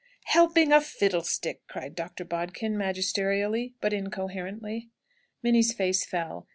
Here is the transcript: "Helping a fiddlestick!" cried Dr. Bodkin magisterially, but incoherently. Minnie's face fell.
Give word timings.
"Helping 0.25 0.73
a 0.73 0.81
fiddlestick!" 0.81 1.61
cried 1.67 1.93
Dr. 1.93 2.25
Bodkin 2.25 2.75
magisterially, 2.75 3.75
but 3.81 3.93
incoherently. 3.93 4.89
Minnie's 5.43 5.73
face 5.73 6.03
fell. 6.07 6.47